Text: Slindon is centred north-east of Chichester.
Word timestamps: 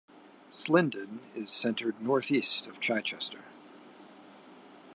Slindon 0.49 1.19
is 1.35 1.51
centred 1.51 2.01
north-east 2.01 2.65
of 2.65 2.79
Chichester. 2.79 3.43